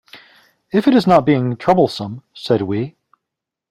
"If 0.73 0.87
it 0.87 0.95
is 0.95 1.05
not 1.05 1.27
being 1.27 1.55
troublesome," 1.55 2.23
said 2.33 2.63
we. 2.63 2.95